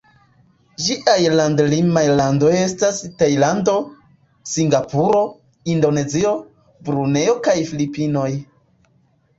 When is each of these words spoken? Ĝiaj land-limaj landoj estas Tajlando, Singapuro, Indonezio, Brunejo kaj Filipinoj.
Ĝiaj 0.85 1.17
land-limaj 1.39 2.03
landoj 2.21 2.53
estas 2.61 3.03
Tajlando, 3.19 3.77
Singapuro, 4.55 5.21
Indonezio, 5.77 6.35
Brunejo 6.91 7.39
kaj 7.49 7.59
Filipinoj. 7.73 8.29